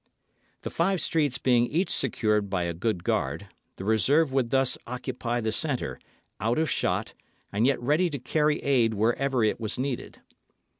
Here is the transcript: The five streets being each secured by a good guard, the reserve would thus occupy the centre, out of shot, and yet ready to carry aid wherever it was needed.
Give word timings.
The 0.63 0.71
five 0.71 0.99
streets 0.99 1.37
being 1.37 1.67
each 1.67 1.91
secured 1.91 2.49
by 2.49 2.63
a 2.63 2.73
good 2.73 3.03
guard, 3.03 3.49
the 3.75 3.85
reserve 3.85 4.31
would 4.33 4.49
thus 4.49 4.75
occupy 4.87 5.41
the 5.41 5.51
centre, 5.51 5.99
out 6.39 6.57
of 6.57 6.71
shot, 6.71 7.13
and 7.51 7.67
yet 7.67 7.79
ready 7.79 8.09
to 8.09 8.17
carry 8.17 8.57
aid 8.63 8.95
wherever 8.95 9.43
it 9.43 9.59
was 9.59 9.77
needed. 9.77 10.19